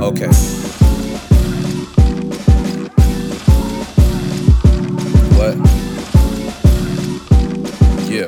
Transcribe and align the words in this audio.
Okay. 0.00 0.28
What? 5.36 5.54
Yeah. 8.08 8.26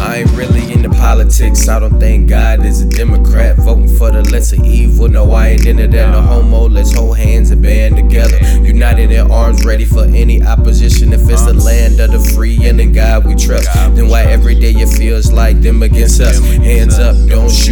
I 0.00 0.16
ain't 0.18 0.30
really 0.32 0.72
into 0.72 0.90
politics. 0.90 1.68
I 1.68 1.78
don't 1.78 2.00
think 2.00 2.28
God 2.28 2.64
is 2.64 2.82
a 2.82 2.88
Democrat. 2.88 3.56
Voting 3.56 3.88
for 3.96 4.10
the 4.10 4.22
lesser 4.30 4.62
evil. 4.64 5.08
No, 5.08 5.30
I 5.30 5.50
ain't 5.50 5.66
into 5.66 5.86
that. 5.86 6.10
No 6.10 6.22
homo. 6.22 6.68
Let's 6.68 6.92
hold 6.92 7.16
hands 7.16 7.52
and 7.52 7.62
band 7.62 7.96
together. 7.96 8.38
United 8.62 9.12
in 9.12 9.30
arms, 9.30 9.64
ready 9.64 9.84
for 9.84 10.04
any 10.04 10.42
opposition. 10.42 11.12
If 11.12 11.28
it's 11.28 11.44
the 11.44 11.54
land 11.54 12.00
of 12.00 12.10
the 12.10 12.18
free 12.34 12.66
and 12.68 12.80
in 12.80 12.92
God 12.92 13.24
we 13.24 13.36
trust, 13.36 13.72
then 13.94 14.08
why 14.08 14.24
every 14.24 14.56
day 14.56 14.72
it 14.72 14.88
feels 14.88 15.32
like 15.32 15.60
them 15.60 15.84
against 15.84 16.20
us? 16.20 16.38
Hands 16.38 16.98
up, 16.98 17.14
don't 17.28 17.48
shoot. 17.48 17.54
That 17.54 17.54
ain't 17.54 17.63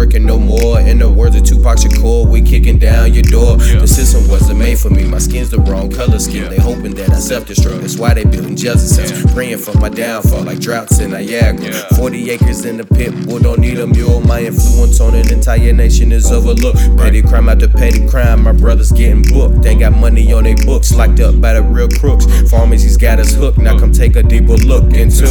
working 0.00 0.24
no 0.24 0.38
more. 0.38 0.80
In 0.80 0.98
the 0.98 1.10
words 1.10 1.36
of 1.36 1.44
Tupac 1.44 1.76
Shakur, 1.76 2.26
we 2.26 2.40
kicking 2.40 2.78
down 2.78 3.12
your 3.12 3.22
door. 3.24 3.58
The 3.58 3.86
system 3.86 4.26
wasn't 4.30 4.58
made 4.58 4.78
for 4.78 4.88
me. 4.88 5.04
My 5.04 5.18
skin's 5.18 5.50
the 5.50 5.58
wrong 5.58 5.90
color 5.90 6.18
scheme. 6.18 6.48
They 6.48 6.56
hoping 6.56 6.94
that 6.94 7.10
I 7.10 7.18
self-destruct. 7.18 7.82
That's 7.82 7.98
why 7.98 8.14
they 8.14 8.24
building 8.24 8.56
justice 8.56 8.96
cells. 8.96 9.34
Praying 9.34 9.58
for 9.58 9.76
my 9.78 9.90
downfall 9.90 10.44
like 10.44 10.58
droughts 10.58 11.00
in 11.00 11.10
Niagara. 11.10 11.74
40 11.96 12.30
acres 12.30 12.64
in 12.64 12.78
the 12.78 12.84
pit, 12.84 13.12
boy, 13.26 13.40
don't 13.40 13.60
need 13.60 13.78
a 13.78 13.86
mule. 13.86 14.20
My 14.22 14.40
influence 14.40 15.00
on 15.00 15.14
an 15.14 15.30
entire 15.30 15.74
nation 15.74 16.12
is 16.12 16.32
overlooked. 16.32 16.78
Petty 16.96 17.20
crime 17.20 17.50
after 17.50 17.68
petty 17.68 18.08
crime, 18.08 18.44
my 18.44 18.52
brothers 18.52 18.92
getting 18.92 19.22
booked. 19.22 19.60
They 19.62 19.74
got 19.74 19.92
money 19.92 20.32
on 20.32 20.44
their 20.44 20.56
books, 20.64 20.94
locked 20.94 21.20
up 21.20 21.38
by 21.42 21.52
the 21.52 21.62
real 21.62 21.88
crooks. 21.88 22.24
Pharmacies 22.50 22.96
got 22.96 23.18
us 23.18 23.34
hooked, 23.34 23.58
now 23.58 23.78
come 23.78 23.92
take 23.92 24.16
a 24.16 24.22
deeper 24.22 24.56
look 24.56 24.94
into. 24.94 25.28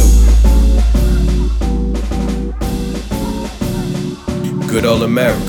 Good 4.70 4.84
old 4.84 5.02
America. 5.02 5.40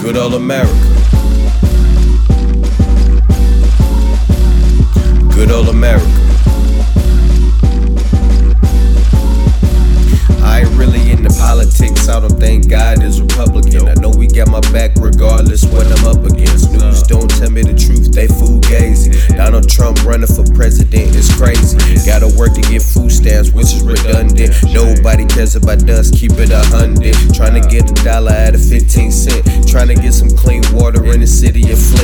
Good 0.00 0.16
old 0.16 0.32
America. 0.32 0.72
Good 5.34 5.50
old 5.50 5.68
America. 5.68 6.06
I 10.42 10.60
ain't 10.60 10.70
really 10.70 11.10
into 11.10 11.28
politics. 11.38 12.08
I 12.08 12.20
don't 12.20 12.40
think 12.40 12.70
God 12.70 13.02
is 13.02 13.20
Republican. 13.20 13.88
I 13.88 13.94
know 14.00 14.08
we 14.08 14.26
got 14.26 14.48
my 14.48 14.60
back 14.72 14.92
regardless 14.96 15.66
what 15.66 15.86
I'm 15.86 16.06
up 16.06 16.24
against. 16.24 16.72
News 16.72 17.02
don't 17.02 17.28
tell 17.28 17.50
me 17.50 17.60
the 17.60 17.74
truth, 17.74 18.10
they 18.10 18.26
fugazi. 18.26 19.36
Donald 19.36 19.68
Trump 19.68 20.02
running 20.04 20.26
for 20.26 20.44
president 20.54 21.14
is 21.14 21.28
crazy. 21.36 21.76
Gotta 22.06 22.28
work 22.38 22.54
to 22.54 22.62
get 22.62 22.80
food 22.80 23.12
stamps, 23.12 23.50
which 23.50 23.74
is 23.74 23.82
redundant. 23.82 24.21
Nobody 24.72 25.24
cares 25.26 25.54
about 25.54 25.88
us, 25.88 26.10
keep 26.10 26.32
it 26.32 26.50
a 26.50 26.64
hundred. 26.74 27.14
Trying 27.34 27.60
to 27.60 27.68
get 27.68 27.90
a 27.90 27.94
dollar 28.02 28.32
out 28.32 28.54
of 28.54 28.64
15 28.64 29.12
cent. 29.12 29.68
Trying 29.68 29.88
to 29.88 29.94
get 29.94 30.12
some 30.14 30.30
clean 30.30 30.62
water 30.72 31.04
in 31.12 31.20
the 31.20 31.26
city 31.26 31.70
of 31.70 31.78
Flint. 31.78 32.01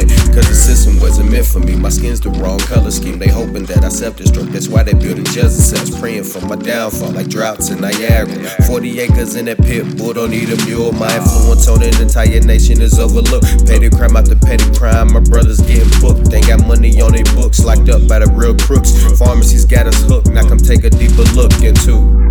Meant 1.39 1.47
for 1.47 1.61
me. 1.61 1.77
My 1.77 1.89
skin's 1.89 2.21
the 2.21 2.31
wrong 2.31 2.59
color 2.59 2.91
scheme. 2.91 3.19
They 3.19 3.29
hoping 3.29 3.65
that 3.67 3.85
I 3.85 3.89
self 3.89 4.17
destruct. 4.17 4.53
That's 4.53 4.69
why 4.69 4.83
they 4.83 4.95
building 4.95 5.25
justice 5.25 5.71
cells. 5.71 5.99
Praying 5.99 6.25
for 6.25 6.41
my 6.47 6.57
downfall 6.57 7.13
like 7.13 7.29
droughts 7.29 7.71
in 7.71 7.81
Niagara. 7.81 8.51
40 8.67 9.01
acres 9.01 9.37
in 9.37 9.45
that 9.47 9.59
pit, 9.59 9.97
bull 9.97 10.13
don't 10.13 10.31
need 10.31 10.51
a 10.51 10.57
mule. 10.67 10.93
My 10.93 11.15
influence 11.17 11.69
on 11.69 11.83
an 11.83 11.95
entire 12.01 12.41
nation 12.41 12.81
is 12.81 12.99
overlooked. 12.99 13.67
Petty 13.67 13.91
crime 13.91 14.17
after 14.17 14.37
petty 14.37 14.69
crime, 14.75 15.13
my 15.13 15.21
brothers 15.21 15.61
getting 15.61 15.89
booked. 16.01 16.31
They 16.31 16.41
got 16.41 16.67
money 16.67 17.01
on 17.01 17.13
their 17.13 17.25
books, 17.37 17.65
locked 17.65 17.89
up 17.89 18.09
by 18.09 18.19
the 18.19 18.31
real 18.33 18.57
crooks. 18.57 18.91
Pharmacies 19.19 19.65
got 19.65 19.87
us 19.87 20.03
hooked, 20.09 20.29
now 20.31 20.47
come 20.49 20.59
take 20.59 20.85
a 20.85 20.91
deeper 20.91 21.27
look 21.39 21.55
into. 21.63 22.27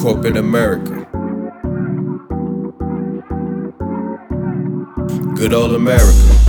Corporate 0.00 0.36
America. 0.36 1.05
Good 5.36 5.52
old 5.52 5.74
America. 5.74 6.45